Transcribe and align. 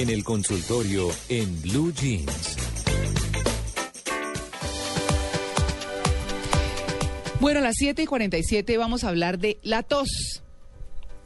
En 0.00 0.08
el 0.08 0.24
consultorio 0.24 1.10
en 1.28 1.60
Blue 1.60 1.92
Jeans. 1.92 2.56
Bueno, 7.38 7.58
a 7.58 7.62
las 7.62 7.74
7 7.76 8.04
y 8.04 8.06
47 8.06 8.78
vamos 8.78 9.04
a 9.04 9.10
hablar 9.10 9.38
de 9.38 9.58
la 9.62 9.82
tos. 9.82 10.40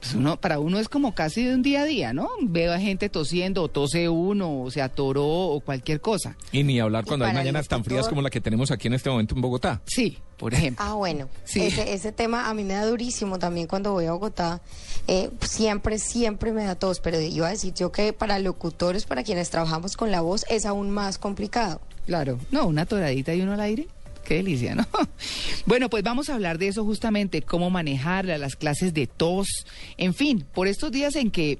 Pues 0.04 0.16
uno, 0.16 0.36
para 0.38 0.58
uno 0.58 0.78
es 0.78 0.90
como 0.90 1.14
casi 1.14 1.44
de 1.44 1.54
un 1.54 1.62
día 1.62 1.80
a 1.80 1.84
día, 1.86 2.12
¿no? 2.12 2.28
Veo 2.42 2.74
a 2.74 2.78
gente 2.78 3.08
tosiendo, 3.08 3.62
o 3.62 3.68
tose 3.68 4.10
uno, 4.10 4.60
o 4.60 4.70
se 4.70 4.82
atoró, 4.82 5.24
o 5.24 5.60
cualquier 5.60 6.02
cosa. 6.02 6.36
Y 6.52 6.62
ni 6.62 6.78
hablar 6.78 7.06
cuando 7.06 7.24
hay 7.24 7.32
mañanas 7.32 7.68
tan 7.68 7.82
frías 7.84 8.06
como 8.06 8.20
la 8.20 8.28
que 8.28 8.42
tenemos 8.42 8.70
aquí 8.70 8.88
en 8.88 8.94
este 8.94 9.08
momento 9.08 9.34
en 9.34 9.40
Bogotá. 9.40 9.80
Sí, 9.86 10.18
por 10.36 10.52
ejemplo. 10.52 10.84
Ah, 10.86 10.92
bueno. 10.92 11.30
Sí. 11.44 11.62
Ese, 11.62 11.94
ese 11.94 12.12
tema 12.12 12.50
a 12.50 12.54
mí 12.54 12.64
me 12.64 12.74
da 12.74 12.84
durísimo 12.84 13.38
también 13.38 13.66
cuando 13.66 13.92
voy 13.92 14.04
a 14.04 14.12
Bogotá. 14.12 14.60
Eh, 15.06 15.30
siempre, 15.40 15.98
siempre 15.98 16.52
me 16.52 16.64
da 16.64 16.74
tos, 16.74 17.00
pero 17.00 17.18
iba 17.18 17.46
a 17.46 17.50
decir 17.50 17.72
yo 17.72 17.90
que 17.90 18.12
para 18.12 18.38
locutores, 18.38 19.06
para 19.06 19.22
quienes 19.22 19.48
trabajamos 19.48 19.96
con 19.96 20.10
la 20.10 20.20
voz, 20.20 20.44
es 20.50 20.66
aún 20.66 20.90
más 20.90 21.16
complicado. 21.16 21.80
Claro. 22.04 22.38
No, 22.50 22.66
una 22.66 22.84
toradita 22.84 23.34
y 23.34 23.40
uno 23.40 23.54
al 23.54 23.60
aire. 23.60 23.88
Qué 24.24 24.34
delicia, 24.34 24.74
¿no? 24.74 24.86
Bueno, 25.66 25.88
pues 25.88 26.02
vamos 26.02 26.28
a 26.28 26.34
hablar 26.34 26.58
de 26.58 26.68
eso 26.68 26.84
justamente, 26.84 27.42
cómo 27.42 27.70
manejarla, 27.70 28.36
las 28.38 28.56
clases 28.56 28.92
de 28.92 29.06
tos, 29.06 29.48
en 29.96 30.14
fin, 30.14 30.44
por 30.52 30.68
estos 30.68 30.92
días 30.92 31.16
en 31.16 31.30
que 31.30 31.58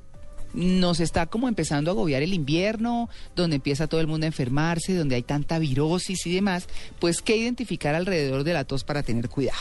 nos 0.55 1.01
está 1.01 1.27
como 1.27 1.49
empezando 1.49 1.91
a 1.91 1.95
agobiar 1.95 2.23
el 2.23 2.33
invierno, 2.33 3.09
donde 3.35 3.57
empieza 3.57 3.89
todo 3.89 4.01
el 4.01 4.07
mundo 4.07 4.25
a 4.25 4.29
enfermarse, 4.29 4.95
donde 4.95 5.17
hay 5.17 5.23
tanta 5.23 5.59
virosis 5.59 6.27
y 6.27 6.35
demás, 6.35 6.69
pues 7.01 7.23
qué 7.23 7.37
identificar 7.37 7.95
alrededor 7.95 8.45
de 8.45 8.53
la 8.53 8.65
tos 8.65 8.85
para 8.85 9.03
tener 9.03 9.29
cuidado. 9.29 9.59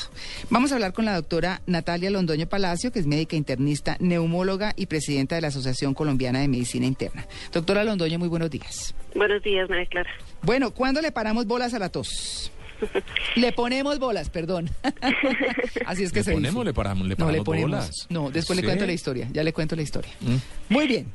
Vamos 0.50 0.72
a 0.72 0.76
hablar 0.76 0.94
con 0.94 1.06
la 1.06 1.16
doctora 1.16 1.62
Natalia 1.66 2.12
Londoño 2.12 2.48
Palacio, 2.48 2.92
que 2.92 3.00
es 3.00 3.08
médica 3.08 3.36
internista, 3.36 3.98
neumóloga 4.00 4.74
y 4.76 4.86
presidenta 4.86 5.36
de 5.36 5.42
la 5.42 5.48
Asociación 5.48 5.94
Colombiana 5.94 6.40
de 6.40 6.48
Medicina 6.48 6.86
Interna. 6.86 7.26
Doctora 7.52 7.84
Londoño, 7.84 8.20
muy 8.20 8.28
buenos 8.28 8.50
días. 8.50 8.94
Buenos 9.16 9.42
días, 9.42 9.70
María 9.70 9.86
Clara. 9.88 10.10
Bueno, 10.44 10.72
¿cuándo 10.72 11.02
le 11.02 11.12
paramos 11.12 11.46
bolas 11.46 11.74
a 11.74 11.80
la 11.80 11.90
tos? 11.90 12.52
Le 13.36 13.52
ponemos 13.52 14.00
bolas, 14.00 14.30
perdón. 14.30 14.70
Así 15.86 16.04
es 16.04 16.12
que 16.12 16.20
¿Le 16.20 16.24
se 16.24 16.32
ponemos 16.34 16.56
dice. 16.56 16.66
le 16.66 16.74
paramos- 16.74 17.08
le 17.08 17.16
no, 17.16 17.26
le 17.32 17.38
paramos 17.42 17.46
ponemos. 17.46 17.70
bolas? 17.72 18.08
No, 18.10 18.30
después 18.32 18.58
le 18.60 18.64
cuento 18.66 18.86
la 18.86 18.94
historia. 18.94 19.28
Ya 19.32 19.44
le 19.44 19.54
cuento 19.54 19.76
la 19.76 19.82
historia. 19.82 20.12
Mm. 20.22 20.36
Muy 20.70 20.88
bien. 20.88 21.08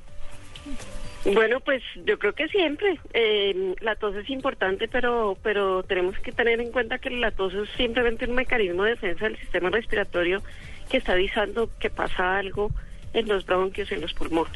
Bueno, 1.25 1.61
pues 1.61 1.83
yo 2.07 2.19
creo 2.19 2.33
que 2.33 2.49
siempre 2.49 2.99
eh, 3.13 3.75
la 3.81 3.97
tos 3.97 4.15
es 4.17 4.31
importante, 4.31 4.89
pero 4.89 5.37
pero 5.43 5.83
tenemos 5.83 6.17
que 6.21 6.33
tener 6.33 6.61
en 6.61 6.71
cuenta 6.71 6.99
que 6.99 7.11
la 7.11 7.33
tos 7.33 7.53
es 7.55 7.69
simplemente 7.77 8.25
un 8.27 8.35
mecanismo 8.35 8.85
de 8.85 8.91
defensa 8.91 9.25
del 9.25 9.37
sistema 9.39 9.69
respiratorio 9.69 10.43
que 10.91 10.97
está 10.99 11.13
avisando 11.13 11.71
que 11.81 11.91
pasa 11.91 12.39
algo 12.39 12.71
en 13.13 13.27
los 13.29 13.45
bronquios 13.45 13.91
y 13.91 13.95
en 13.95 14.01
los 14.03 14.15
pulmones. 14.15 14.53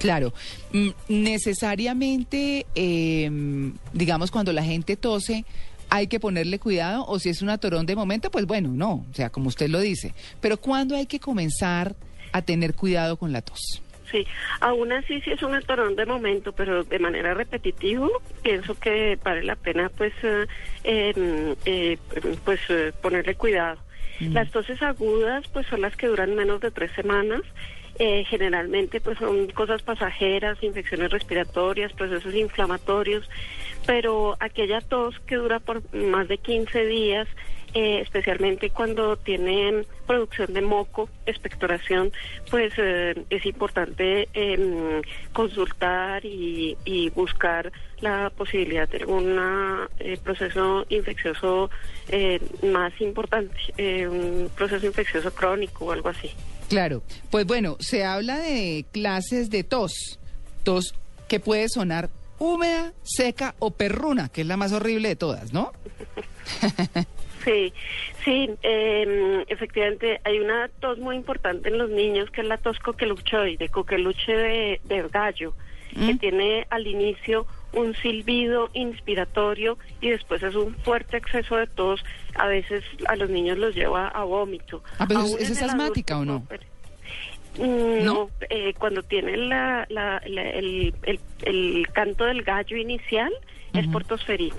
Claro. 0.00 0.34
Mm, 0.72 0.88
Necesariamente, 1.08 2.66
eh, 2.74 3.30
digamos, 3.92 4.30
cuando 4.30 4.52
la 4.52 4.62
gente 4.64 4.96
tose, 4.96 5.44
hay 5.94 6.08
que 6.08 6.18
ponerle 6.18 6.58
cuidado, 6.58 7.04
o 7.06 7.20
si 7.20 7.28
es 7.28 7.40
un 7.40 7.50
atorón 7.50 7.86
de 7.86 7.94
momento, 7.94 8.28
pues 8.28 8.46
bueno, 8.46 8.70
no, 8.72 9.06
o 9.08 9.14
sea, 9.14 9.30
como 9.30 9.46
usted 9.46 9.68
lo 9.68 9.78
dice. 9.78 10.12
Pero 10.40 10.56
¿cuándo 10.56 10.96
hay 10.96 11.06
que 11.06 11.20
comenzar 11.20 11.94
a 12.32 12.42
tener 12.42 12.74
cuidado 12.74 13.16
con 13.16 13.30
la 13.30 13.42
tos? 13.42 13.80
Sí, 14.10 14.26
aún 14.58 14.90
así 14.90 15.20
sí 15.20 15.30
es 15.30 15.42
un 15.44 15.54
atorón 15.54 15.94
de 15.94 16.04
momento, 16.04 16.50
pero 16.50 16.82
de 16.82 16.98
manera 16.98 17.32
repetitiva 17.34 18.08
pienso 18.42 18.74
que 18.74 19.16
vale 19.22 19.44
la 19.44 19.54
pena 19.54 19.88
pues 19.88 20.12
eh, 20.24 20.46
em, 20.82 21.54
eh, 21.64 21.96
pues 22.44 22.58
eh, 22.70 22.92
ponerle 23.00 23.36
cuidado. 23.36 23.78
Las 24.18 24.50
toses 24.50 24.82
agudas 24.82 25.46
pues 25.52 25.64
son 25.68 25.80
las 25.80 25.94
que 25.96 26.08
duran 26.08 26.34
menos 26.34 26.60
de 26.60 26.72
tres 26.72 26.90
semanas. 26.96 27.42
Eh, 27.98 28.24
generalmente 28.28 29.00
pues 29.00 29.18
son 29.18 29.46
cosas 29.48 29.82
pasajeras, 29.82 30.62
infecciones 30.62 31.10
respiratorias, 31.10 31.92
procesos 31.92 32.34
inflamatorios, 32.34 33.28
pero 33.86 34.36
aquella 34.40 34.80
tos 34.80 35.18
que 35.20 35.36
dura 35.36 35.60
por 35.60 35.82
más 35.94 36.26
de 36.26 36.38
15 36.38 36.86
días 36.86 37.28
eh, 37.74 38.00
especialmente 38.00 38.70
cuando 38.70 39.16
tiene 39.16 39.84
producción 40.06 40.54
de 40.54 40.62
moco, 40.62 41.08
expectoración, 41.26 42.12
pues 42.48 42.72
eh, 42.76 43.24
es 43.30 43.44
importante 43.46 44.28
em, 44.32 45.02
consultar 45.32 46.24
y, 46.24 46.76
y 46.84 47.10
buscar 47.10 47.72
la 48.00 48.30
posibilidad 48.30 48.88
de 48.88 48.98
algún 48.98 49.40
proceso 50.22 50.86
infeccioso 50.88 51.70
eh, 52.08 52.40
más 52.62 52.92
importante, 53.00 53.56
eh, 53.76 54.06
un 54.06 54.50
proceso 54.54 54.86
infeccioso 54.86 55.34
crónico 55.34 55.86
o 55.86 55.92
algo 55.92 56.10
así. 56.10 56.30
Claro, 56.68 57.02
pues 57.30 57.46
bueno, 57.46 57.76
se 57.80 58.04
habla 58.04 58.38
de 58.38 58.84
clases 58.92 59.50
de 59.50 59.64
tos, 59.64 60.18
tos 60.62 60.94
que 61.28 61.40
puede 61.40 61.68
sonar 61.68 62.10
húmeda, 62.38 62.92
seca 63.02 63.54
o 63.58 63.70
perruna, 63.70 64.28
que 64.28 64.42
es 64.42 64.46
la 64.46 64.56
más 64.56 64.72
horrible 64.72 65.08
de 65.08 65.16
todas, 65.16 65.52
¿no? 65.52 65.72
Sí, 67.44 67.74
sí, 68.24 68.50
eh, 68.62 69.44
efectivamente 69.48 70.18
hay 70.24 70.38
una 70.38 70.70
tos 70.80 70.98
muy 70.98 71.14
importante 71.14 71.68
en 71.68 71.76
los 71.76 71.90
niños 71.90 72.30
que 72.30 72.40
es 72.40 72.46
la 72.46 72.56
tos 72.56 72.78
coqueluchoide, 72.78 73.68
coqueluche 73.68 74.32
de, 74.32 74.80
de 74.84 75.08
gallo, 75.08 75.52
que 75.94 76.14
tiene 76.14 76.66
al 76.70 76.86
inicio 76.86 77.46
un 77.74 77.94
silbido 77.96 78.70
inspiratorio 78.74 79.78
y 80.00 80.10
después 80.10 80.42
es 80.42 80.54
un 80.54 80.74
fuerte 80.76 81.16
exceso 81.18 81.56
de 81.56 81.66
tos. 81.66 82.04
A 82.36 82.46
veces 82.46 82.84
a 83.06 83.16
los 83.16 83.30
niños 83.30 83.58
los 83.58 83.74
lleva 83.74 84.08
a 84.08 84.24
vómito. 84.24 84.82
Ah, 84.98 85.06
pero 85.06 85.20
Aún 85.20 85.30
¿esa 85.38 85.46
en 85.46 85.52
es 85.52 85.62
asmática 85.62 86.14
adulto, 86.14 86.32
o 86.32 86.38
no? 86.40 86.46
pero- 86.48 86.62
Mm, 87.56 88.04
¿No? 88.04 88.14
No, 88.14 88.30
eh, 88.50 88.74
cuando 88.76 89.04
tiene 89.04 89.36
la, 89.36 89.86
la- 89.88 90.20
la- 90.26 90.50
el, 90.50 90.92
el- 91.04 91.20
el 91.42 91.86
canto 91.92 92.24
del 92.24 92.42
gallo 92.42 92.76
inicial 92.76 93.32
es 93.72 93.86
por 93.86 94.02
tosferina. 94.04 94.56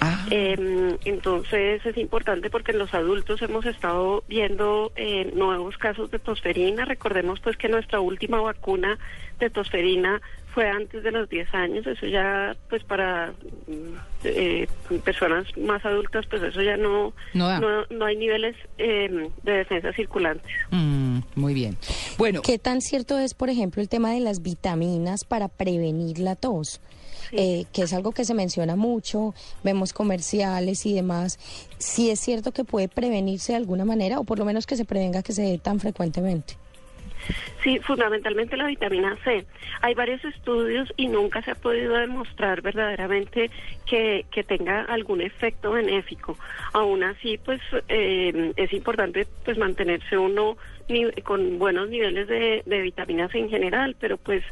Ah, 0.00 0.26
Eh, 0.30 0.96
entonces 1.04 1.84
es 1.86 1.96
importante 1.96 2.50
porque 2.50 2.72
en 2.72 2.78
los 2.78 2.92
adultos 2.94 3.40
hemos 3.42 3.64
estado 3.64 4.24
viendo 4.28 4.92
eh, 4.96 5.30
nuevos 5.34 5.76
casos 5.78 6.10
de 6.10 6.18
tosferina. 6.18 6.84
Recordemos 6.84 7.40
pues 7.40 7.56
que 7.56 7.68
nuestra 7.68 8.00
última 8.00 8.40
vacuna 8.40 8.98
de 9.38 9.50
tosferina 9.50 10.20
fue 10.52 10.68
antes 10.68 11.02
de 11.02 11.12
los 11.12 11.28
10 11.28 11.54
años. 11.54 11.86
Eso 11.86 12.06
ya 12.06 12.56
pues 12.68 12.82
para 12.84 13.32
mm, 13.66 13.94
eh, 14.24 14.66
personas 15.04 15.46
más 15.58 15.84
adultas 15.84 16.24
pues 16.30 16.42
eso 16.42 16.62
ya 16.62 16.76
no 16.76 17.12
No 17.34 17.60
no, 17.60 17.84
no 17.90 18.04
hay 18.06 18.16
niveles 18.16 18.56
eh, 18.78 19.30
de 19.42 19.52
defensa 19.52 19.92
circulantes. 19.92 20.50
mm, 20.70 21.18
muy 21.34 21.54
bien. 21.54 21.76
Bueno, 22.18 22.40
¿Qué 22.42 22.58
tan 22.58 22.80
cierto 22.80 23.18
es, 23.18 23.34
por 23.34 23.50
ejemplo, 23.50 23.82
el 23.82 23.88
tema 23.88 24.12
de 24.12 24.20
las 24.20 24.42
vitaminas 24.42 25.24
para 25.24 25.48
prevenir 25.48 26.18
la 26.18 26.36
tos? 26.36 26.80
Eh, 27.32 27.64
que 27.72 27.82
es 27.82 27.92
algo 27.92 28.12
que 28.12 28.24
se 28.24 28.34
menciona 28.34 28.76
mucho, 28.76 29.34
vemos 29.62 29.92
comerciales 29.92 30.86
y 30.86 30.94
demás. 30.94 31.38
Si 31.78 32.10
es 32.10 32.20
cierto 32.20 32.52
que 32.52 32.64
puede 32.64 32.88
prevenirse 32.88 33.52
de 33.52 33.58
alguna 33.58 33.84
manera, 33.84 34.20
o 34.20 34.24
por 34.24 34.38
lo 34.38 34.44
menos 34.44 34.66
que 34.66 34.76
se 34.76 34.84
prevenga 34.84 35.22
que 35.22 35.32
se 35.32 35.42
dé 35.42 35.58
tan 35.58 35.80
frecuentemente. 35.80 36.54
Sí, 37.62 37.78
fundamentalmente 37.80 38.56
la 38.56 38.66
vitamina 38.66 39.16
C. 39.24 39.44
Hay 39.80 39.94
varios 39.94 40.24
estudios 40.24 40.92
y 40.96 41.08
nunca 41.08 41.42
se 41.42 41.50
ha 41.50 41.54
podido 41.54 41.94
demostrar 41.94 42.62
verdaderamente 42.62 43.50
que, 43.86 44.24
que 44.30 44.44
tenga 44.44 44.82
algún 44.82 45.20
efecto 45.20 45.72
benéfico. 45.72 46.36
Aún 46.72 47.02
así, 47.02 47.38
pues 47.38 47.60
eh, 47.88 48.52
es 48.56 48.72
importante 48.72 49.26
pues 49.44 49.58
mantenerse 49.58 50.16
uno 50.16 50.56
con 51.24 51.58
buenos 51.58 51.88
niveles 51.88 52.28
de, 52.28 52.62
de 52.64 52.80
vitaminas 52.80 53.34
en 53.34 53.48
general, 53.48 53.96
pero 53.98 54.16
pues 54.16 54.44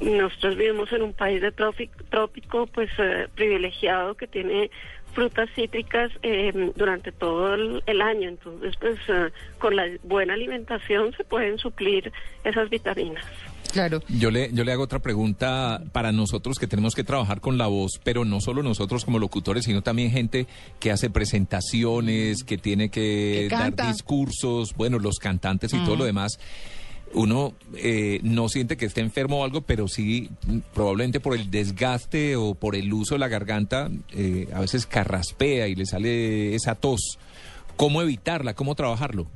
nosotros 0.00 0.56
vivimos 0.56 0.92
en 0.92 1.02
un 1.02 1.12
país 1.12 1.40
de 1.40 1.52
trófic- 1.54 1.90
trópico 2.10 2.66
pues 2.66 2.90
eh, 2.98 3.26
privilegiado 3.34 4.14
que 4.14 4.26
tiene 4.26 4.70
frutas 5.12 5.48
cítricas 5.54 6.12
eh, 6.22 6.52
durante 6.76 7.10
todo 7.12 7.54
el, 7.54 7.82
el 7.86 8.00
año. 8.00 8.28
Entonces, 8.28 8.74
pues 8.78 8.98
eh, 9.08 9.30
con 9.58 9.74
la 9.74 9.84
buena 10.04 10.34
alimentación 10.34 11.12
se 11.16 11.24
pueden 11.24 11.58
suplir 11.58 12.12
esas 12.44 12.68
vitaminas. 12.70 13.24
claro. 13.72 14.00
Yo 14.08 14.30
le, 14.30 14.50
yo 14.52 14.62
le 14.64 14.72
hago 14.72 14.84
otra 14.84 15.00
pregunta 15.00 15.82
para 15.92 16.12
nosotros 16.12 16.58
que 16.58 16.66
tenemos 16.68 16.94
que 16.94 17.04
trabajar 17.04 17.40
con 17.40 17.58
la 17.58 17.66
voz, 17.66 17.92
pero 18.04 18.24
no 18.24 18.40
solo 18.40 18.62
nosotros 18.62 19.04
como 19.04 19.18
locutores, 19.18 19.64
sino 19.64 19.82
también 19.82 20.10
gente 20.10 20.46
que 20.78 20.90
hace 20.92 21.10
presentaciones, 21.10 22.44
que 22.44 22.58
tiene 22.58 22.90
que, 22.90 23.48
Que 23.50 23.56
dar 23.56 23.74
discursos, 23.74 24.74
bueno, 24.76 24.98
los 24.98 25.16
cantantes 25.18 25.72
y 25.74 25.78
todo 25.84 25.96
lo 25.96 26.04
demás. 26.04 26.38
Uno 27.14 27.54
eh, 27.76 28.20
no 28.22 28.48
siente 28.48 28.76
que 28.76 28.86
esté 28.86 29.00
enfermo 29.00 29.40
o 29.40 29.44
algo, 29.44 29.62
pero 29.62 29.88
sí 29.88 30.30
probablemente 30.74 31.20
por 31.20 31.34
el 31.34 31.50
desgaste 31.50 32.36
o 32.36 32.54
por 32.54 32.76
el 32.76 32.92
uso 32.92 33.14
de 33.14 33.18
la 33.20 33.28
garganta, 33.28 33.90
eh, 34.12 34.48
a 34.52 34.60
veces 34.60 34.86
carraspea 34.86 35.68
y 35.68 35.74
le 35.74 35.86
sale 35.86 36.54
esa 36.54 36.74
tos. 36.74 37.18
¿Cómo 37.76 38.02
evitarla? 38.02 38.54
¿Cómo 38.54 38.74
trabajarlo? 38.74 39.26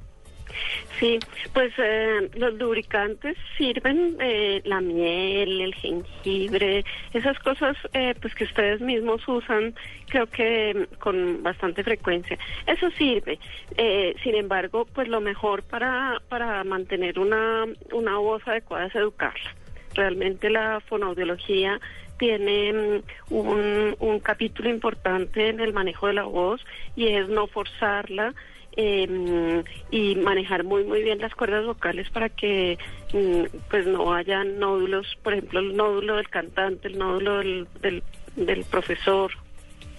Sí, 0.99 1.19
pues 1.53 1.73
eh, 1.79 2.31
los 2.35 2.55
lubricantes 2.55 3.37
sirven, 3.56 4.17
eh, 4.21 4.61
la 4.65 4.81
miel, 4.81 5.61
el 5.61 5.75
jengibre, 5.75 6.85
esas 7.12 7.39
cosas 7.41 7.77
eh, 7.93 8.15
pues 8.21 8.35
que 8.35 8.44
ustedes 8.44 8.81
mismos 8.81 9.27
usan, 9.27 9.75
creo 10.09 10.27
que 10.27 10.75
mm, 10.75 10.94
con 10.99 11.43
bastante 11.43 11.83
frecuencia. 11.83 12.39
Eso 12.67 12.91
sirve. 12.93 13.39
Eh, 13.77 14.15
sin 14.23 14.35
embargo, 14.35 14.87
pues 14.94 15.09
lo 15.09 15.21
mejor 15.21 15.62
para, 15.62 16.21
para 16.29 16.62
mantener 16.65 17.19
una, 17.19 17.65
una 17.93 18.19
voz 18.19 18.47
adecuada 18.47 18.87
es 18.87 18.95
educarla. 18.95 19.55
realmente 19.95 20.50
la 20.50 20.81
fonoaudiología 20.81 21.81
tiene 22.19 22.73
mm, 22.73 23.35
un, 23.35 23.97
un 23.99 24.21
capítulo 24.21 24.71
importante 24.71 25.49
en 25.49 25.59
el 25.59 25.73
manejo 25.73 26.06
de 26.06 26.12
la 26.12 26.25
voz 26.25 26.65
y 26.95 27.09
es 27.09 27.29
no 27.29 27.49
forzarla, 27.49 28.35
eh, 28.77 29.65
y 29.91 30.15
manejar 30.17 30.65
muy 30.65 30.85
muy 30.85 31.03
bien 31.03 31.19
las 31.19 31.35
cuerdas 31.35 31.67
vocales 31.67 32.09
para 32.11 32.29
que 32.29 32.79
mm, 33.13 33.57
pues 33.71 33.87
no 33.87 34.15
haya 34.15 34.45
nódulos, 34.45 35.07
por 35.23 35.35
ejemplo 35.35 35.61
el 35.61 35.77
nódulo 35.77 36.17
del 36.17 36.29
cantante, 36.29 36.89
el 36.89 36.99
nódulo 36.99 37.39
del, 37.39 38.03
del, 38.37 38.65
profesor. 38.65 39.33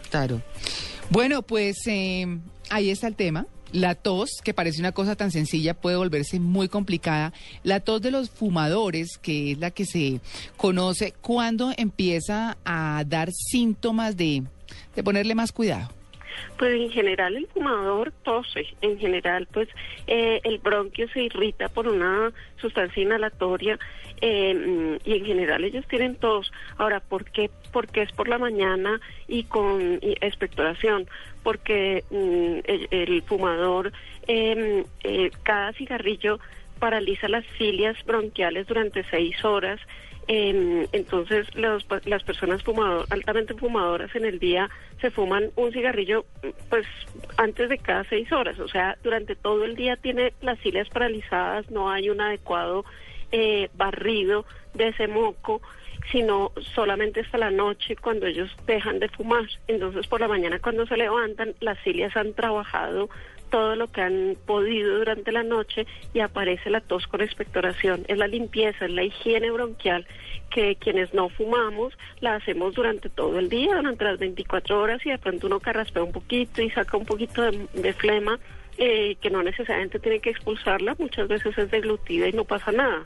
Claro. 0.09 0.41
Bueno, 1.09 1.41
pues 1.41 1.85
eh, 1.87 2.25
ahí 2.69 2.89
está 2.89 3.07
el 3.07 3.15
tema. 3.15 3.45
La 3.71 3.95
tos, 3.95 4.29
que 4.43 4.53
parece 4.53 4.79
una 4.79 4.91
cosa 4.91 5.15
tan 5.15 5.31
sencilla, 5.31 5.73
puede 5.73 5.97
volverse 5.97 6.39
muy 6.39 6.67
complicada. 6.67 7.33
La 7.63 7.79
tos 7.79 8.03
de 8.03 8.11
los 8.11 8.29
fumadores, 8.29 9.17
que 9.17 9.53
es 9.53 9.57
la 9.57 9.71
que 9.71 9.85
se 9.85 10.21
conoce, 10.57 11.13
¿cuándo 11.21 11.71
empieza 11.75 12.57
a 12.65 13.03
dar 13.07 13.31
síntomas 13.31 14.15
de, 14.15 14.43
de 14.95 15.03
ponerle 15.03 15.33
más 15.33 15.51
cuidado? 15.51 15.89
Pues 16.57 16.73
en 16.79 16.89
general 16.91 17.35
el 17.35 17.47
fumador 17.47 18.11
tose, 18.23 18.67
en 18.81 18.99
general 18.99 19.47
pues 19.51 19.67
eh, 20.07 20.39
el 20.43 20.59
bronquio 20.59 21.07
se 21.09 21.23
irrita 21.23 21.69
por 21.69 21.87
una 21.87 22.31
sustancia 22.57 23.01
inhalatoria 23.03 23.79
eh, 24.21 24.99
y 25.03 25.13
en 25.13 25.25
general 25.25 25.63
ellos 25.63 25.85
tienen 25.87 26.15
tos. 26.15 26.51
Ahora, 26.77 26.99
¿por 27.01 27.25
qué? 27.25 27.49
Porque 27.71 28.03
es 28.03 28.11
por 28.11 28.27
la 28.27 28.37
mañana 28.37 29.01
y 29.27 29.43
con 29.43 29.99
expectoración, 30.01 31.07
porque 31.43 32.03
mm, 32.09 32.59
el, 32.91 33.21
fumador 33.23 33.91
em, 34.27 34.85
eh, 35.03 35.31
cada 35.43 35.73
cigarrillo 35.73 36.39
paraliza 36.79 37.27
las 37.27 37.45
cilias 37.57 37.97
bronquiales 38.05 38.67
durante 38.67 39.03
seis 39.09 39.43
horas 39.43 39.79
eh, 40.27 40.87
entonces, 40.91 41.47
las 41.55 42.23
personas 42.23 42.63
fumador, 42.63 43.05
altamente 43.09 43.53
fumadoras 43.53 44.15
en 44.15 44.25
el 44.25 44.39
día 44.39 44.69
se 45.01 45.11
fuman 45.11 45.49
un 45.55 45.71
cigarrillo 45.73 46.25
pues 46.69 46.85
antes 47.37 47.69
de 47.69 47.77
cada 47.77 48.03
seis 48.05 48.31
horas, 48.31 48.59
o 48.59 48.67
sea, 48.67 48.97
durante 49.03 49.35
todo 49.35 49.65
el 49.65 49.75
día 49.75 49.97
tiene 49.97 50.33
las 50.41 50.59
cilias 50.59 50.87
paralizadas, 50.89 51.69
no 51.71 51.91
hay 51.91 52.09
un 52.09 52.21
adecuado 52.21 52.85
eh, 53.31 53.69
barrido 53.75 54.45
de 54.73 54.89
ese 54.89 55.07
moco 55.07 55.61
sino 56.11 56.51
solamente 56.75 57.21
hasta 57.21 57.37
la 57.37 57.49
noche 57.49 57.95
cuando 57.95 58.25
ellos 58.25 58.51
dejan 58.67 58.99
de 58.99 59.07
fumar. 59.07 59.45
Entonces 59.67 60.05
por 60.07 60.19
la 60.19 60.27
mañana 60.27 60.59
cuando 60.59 60.85
se 60.85 60.97
levantan, 60.97 61.55
las 61.61 61.81
cilias 61.81 62.15
han 62.17 62.33
trabajado 62.33 63.09
todo 63.53 63.75
lo 63.75 63.91
que 63.91 64.01
han 64.01 64.35
podido 64.47 64.97
durante 64.97 65.31
la 65.31 65.43
noche 65.43 65.85
y 66.11 66.21
aparece 66.21 66.71
la 66.71 66.81
tos 66.81 67.05
con 67.05 67.21
expectoración. 67.21 68.03
Es 68.07 68.17
la 68.17 68.25
limpieza, 68.25 68.85
es 68.85 68.91
la 68.91 69.03
higiene 69.03 69.51
bronquial 69.51 70.07
que 70.49 70.75
quienes 70.75 71.13
no 71.13 71.29
fumamos 71.29 71.95
la 72.19 72.33
hacemos 72.33 72.73
durante 72.73 73.09
todo 73.09 73.37
el 73.37 73.49
día, 73.49 73.75
durante 73.75 74.05
las 74.05 74.17
24 74.17 74.81
horas 74.81 75.05
y 75.05 75.11
de 75.11 75.19
pronto 75.19 75.45
uno 75.45 75.59
carraspea 75.59 76.01
un 76.01 76.11
poquito 76.11 76.63
y 76.63 76.71
saca 76.71 76.97
un 76.97 77.05
poquito 77.05 77.43
de, 77.43 77.93
flema 77.93 78.39
eh, 78.79 79.17
que 79.21 79.29
no 79.29 79.43
necesariamente 79.43 79.99
tiene 79.99 80.19
que 80.19 80.31
expulsarla, 80.31 80.95
muchas 80.97 81.27
veces 81.27 81.55
es 81.55 81.69
deglutida 81.69 82.27
y 82.27 82.33
no 82.33 82.45
pasa 82.45 82.71
nada. 82.71 83.05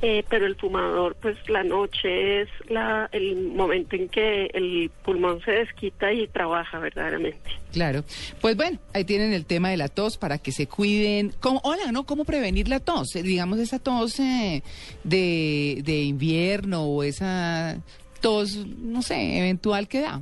Eh, 0.00 0.24
pero 0.28 0.46
el 0.46 0.54
fumador, 0.54 1.16
pues 1.20 1.36
la 1.48 1.64
noche 1.64 2.42
es 2.42 2.48
la, 2.68 3.08
el 3.10 3.34
momento 3.48 3.96
en 3.96 4.08
que 4.08 4.46
el 4.54 4.92
pulmón 5.04 5.40
se 5.40 5.50
desquita 5.50 6.12
y 6.12 6.28
trabaja 6.28 6.78
verdaderamente. 6.78 7.50
Claro. 7.72 8.04
Pues 8.40 8.56
bueno, 8.56 8.78
ahí 8.94 9.02
tienen 9.02 9.32
el 9.32 9.44
tema 9.44 9.70
de 9.70 9.76
la 9.76 9.88
tos 9.88 10.16
para 10.16 10.38
que 10.38 10.52
se 10.52 10.68
cuiden. 10.68 11.32
¿Cómo, 11.40 11.60
hola, 11.64 11.90
¿no? 11.90 12.06
¿Cómo 12.06 12.24
prevenir 12.24 12.68
la 12.68 12.78
tos? 12.78 13.16
Eh, 13.16 13.24
digamos 13.24 13.58
esa 13.58 13.80
tos 13.80 14.20
eh, 14.20 14.62
de, 15.02 15.80
de 15.82 16.02
invierno 16.02 16.84
o 16.84 17.02
esa 17.02 17.78
tos, 18.20 18.54
no 18.56 19.02
sé, 19.02 19.38
eventual 19.38 19.88
que 19.88 20.02
da. 20.02 20.20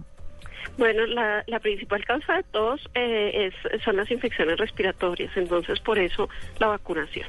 Bueno, 0.79 1.07
la, 1.07 1.45
la 1.47 1.61
principal 1.61 2.05
causa 2.05 2.37
de 2.37 2.43
tos 2.45 2.81
es, 2.95 3.55
son 3.85 3.97
las 3.97 4.11
infecciones 4.11 4.59
respiratorias, 4.59 5.35
entonces 5.37 5.81
por 5.81 5.99
eso 5.99 6.29
la 6.59 6.69
vacunación. 6.69 7.29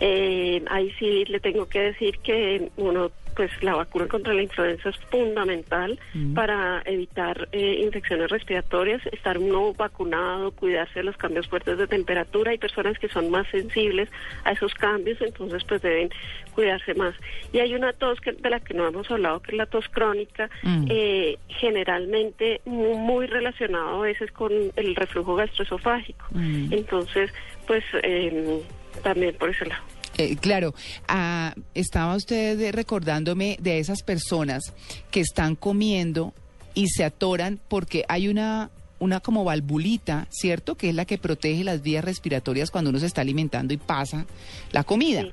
Eh, 0.00 0.62
ahí 0.70 0.92
sí 0.98 1.24
le 1.26 1.40
tengo 1.40 1.68
que 1.68 1.80
decir 1.80 2.18
que 2.18 2.70
uno 2.76 3.10
pues 3.38 3.52
la 3.62 3.76
vacuna 3.76 4.08
contra 4.08 4.34
la 4.34 4.42
influenza 4.42 4.88
es 4.88 4.96
fundamental 5.12 5.96
para 6.34 6.82
evitar 6.84 7.48
eh, 7.52 7.82
infecciones 7.84 8.28
respiratorias, 8.32 9.00
estar 9.12 9.38
uno 9.38 9.72
vacunado, 9.74 10.50
cuidarse 10.50 10.98
de 10.98 11.04
los 11.04 11.16
cambios 11.16 11.46
fuertes 11.46 11.78
de 11.78 11.86
temperatura. 11.86 12.50
Hay 12.50 12.58
personas 12.58 12.98
que 12.98 13.08
son 13.08 13.30
más 13.30 13.46
sensibles 13.46 14.08
a 14.42 14.50
esos 14.50 14.74
cambios, 14.74 15.20
entonces 15.20 15.62
pues 15.62 15.80
deben 15.82 16.10
cuidarse 16.52 16.94
más. 16.94 17.14
Y 17.52 17.60
hay 17.60 17.76
una 17.76 17.92
tos 17.92 18.20
que, 18.20 18.32
de 18.32 18.50
la 18.50 18.58
que 18.58 18.74
no 18.74 18.88
hemos 18.88 19.08
hablado, 19.08 19.38
que 19.40 19.52
es 19.52 19.56
la 19.56 19.66
tos 19.66 19.88
crónica, 19.88 20.50
mm. 20.64 20.86
eh, 20.90 21.38
generalmente 21.46 22.60
muy, 22.64 23.28
relacionado 23.28 23.98
a 23.98 24.06
veces 24.06 24.32
con 24.32 24.50
el 24.74 24.96
reflujo 24.96 25.36
gastroesofágico. 25.36 26.26
Mm. 26.32 26.72
Entonces, 26.72 27.30
pues 27.68 27.84
eh, 28.02 28.60
también 29.02 29.34
por 29.36 29.50
ese 29.50 29.66
lado. 29.66 29.82
Eh, 30.16 30.36
claro, 30.36 30.74
ah, 31.06 31.54
estaba 31.74 32.16
usted 32.16 32.74
recordándome 32.74 33.56
de 33.60 33.78
esas 33.78 34.02
personas 34.02 34.74
que 35.10 35.20
están 35.20 35.54
comiendo 35.54 36.34
y 36.74 36.88
se 36.88 37.04
atoran 37.04 37.60
porque 37.68 38.04
hay 38.08 38.28
una 38.28 38.70
una 39.00 39.20
como 39.20 39.44
valvulita, 39.44 40.26
¿cierto? 40.30 40.74
Que 40.76 40.88
es 40.90 40.94
la 40.94 41.04
que 41.04 41.18
protege 41.18 41.64
las 41.64 41.82
vías 41.82 42.04
respiratorias 42.04 42.70
cuando 42.70 42.90
uno 42.90 42.98
se 42.98 43.06
está 43.06 43.20
alimentando 43.20 43.72
y 43.72 43.76
pasa 43.76 44.26
la 44.72 44.84
comida. 44.84 45.24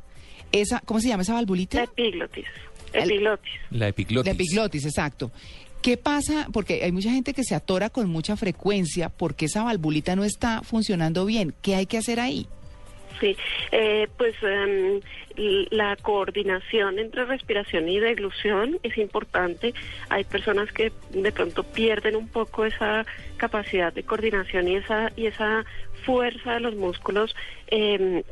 Esa, 0.51 0.81
¿cómo 0.85 0.99
se 0.99 1.07
llama 1.07 1.23
esa 1.23 1.33
valvulita? 1.33 1.77
La 1.77 1.83
epiglotis. 1.85 2.45
Epiglotis. 2.93 3.53
La 3.71 3.87
epiglotis. 3.87 4.25
La 4.25 4.31
epiglotis, 4.31 4.85
exacto. 4.85 5.31
¿Qué 5.81 5.97
pasa? 5.97 6.47
Porque 6.51 6.83
hay 6.83 6.91
mucha 6.91 7.11
gente 7.11 7.33
que 7.33 7.43
se 7.43 7.55
atora 7.55 7.89
con 7.89 8.09
mucha 8.09 8.35
frecuencia 8.37 9.09
porque 9.09 9.45
esa 9.45 9.63
valvulita 9.63 10.15
no 10.15 10.23
está 10.23 10.61
funcionando 10.63 11.25
bien. 11.25 11.53
¿Qué 11.61 11.75
hay 11.75 11.85
que 11.85 11.97
hacer 11.97 12.19
ahí? 12.19 12.47
Sí, 13.19 13.37
eh, 13.71 14.07
pues 14.17 14.35
em, 14.41 14.99
la 15.71 15.95
coordinación 15.95 16.99
entre 16.99 17.25
respiración 17.25 17.87
y 17.87 17.99
deglución 17.99 18.79
es 18.83 18.97
importante. 18.97 19.73
Hay 20.09 20.23
personas 20.23 20.71
que 20.71 20.91
de 21.11 21.31
pronto 21.31 21.63
pierden 21.63 22.15
un 22.15 22.27
poco 22.27 22.65
esa 22.65 23.05
capacidad 23.37 23.93
de 23.93 24.03
coordinación 24.03 24.67
y 24.67 24.75
esa 24.77 25.11
y 25.15 25.27
esa 25.27 25.65
fuerza 26.05 26.53
de 26.53 26.59
los 26.59 26.75
músculos 26.75 27.35
eh, 27.67 28.23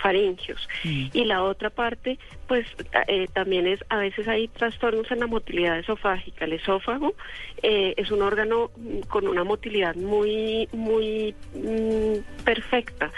faringios. 0.00 0.68
Mm. 0.84 1.06
Y 1.12 1.24
la 1.24 1.42
otra 1.42 1.70
parte, 1.70 2.18
pues 2.46 2.66
eh, 3.08 3.26
también 3.32 3.66
es, 3.66 3.82
a 3.88 3.96
veces 3.96 4.28
hay 4.28 4.48
trastornos 4.48 5.10
en 5.10 5.20
la 5.20 5.26
motilidad 5.26 5.78
esofágica. 5.78 6.44
El 6.44 6.52
esófago 6.54 7.14
eh, 7.62 7.94
es 7.96 8.10
un 8.10 8.22
órgano 8.22 8.70
con 9.08 9.26
una 9.26 9.42
motilidad 9.42 9.94
muy, 9.96 10.68
muy 10.72 11.34
mm, 11.54 12.44
perfecta. 12.44 13.10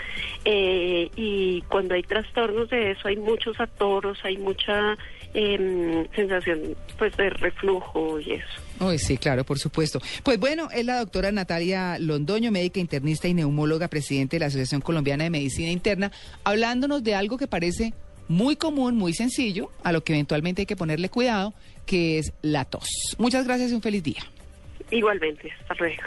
Y 1.17 1.63
cuando 1.63 1.95
hay 1.95 2.03
trastornos 2.03 2.71
de 2.71 2.93
eso, 2.93 3.09
hay 3.09 3.17
muchos 3.17 3.59
atoros, 3.61 4.19
hay 4.25 4.37
mucha 4.37 4.97
em, 5.35 6.07
sensación 6.15 6.77
pues 6.99 7.17
de 7.17 7.31
reflujo 7.31 8.19
y 8.21 8.33
eso. 8.33 8.99
Sí, 8.99 9.19
claro, 9.19 9.45
por 9.45 9.59
supuesto. 9.59 10.01
Pues 10.23 10.39
bueno, 10.39 10.69
es 10.73 10.85
la 10.85 10.99
doctora 10.99 11.31
Natalia 11.33 11.99
Londoño, 11.99 12.51
médica 12.51 12.81
internista 12.81 13.29
y 13.29 13.35
neumóloga, 13.35 13.89
presidente 13.89 14.37
de 14.37 14.41
la 14.41 14.47
Asociación 14.47 14.81
Colombiana 14.81 15.25
de 15.25 15.31
Medicina 15.31 15.71
Interna, 15.71 16.11
hablándonos 16.45 17.05
de 17.05 17.15
algo 17.15 17.37
que 17.37 17.47
parece 17.47 17.93
muy 18.29 18.57
común, 18.57 18.97
muy 18.97 19.13
sencillo, 19.13 19.71
a 19.83 19.93
lo 19.93 20.03
que 20.03 20.13
eventualmente 20.13 20.63
hay 20.63 20.67
que 20.67 20.77
ponerle 20.77 21.09
cuidado, 21.09 21.53
que 21.85 22.19
es 22.19 22.33
la 22.43 22.65
tos. 22.65 22.89
Muchas 23.19 23.45
gracias 23.45 23.73
y 23.73 23.75
un 23.75 23.83
feliz 23.83 24.03
día. 24.03 24.23
Igualmente, 24.91 25.53
hasta 25.61 25.75
luego. 25.75 26.03